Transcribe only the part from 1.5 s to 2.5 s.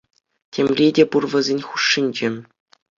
хушшинче.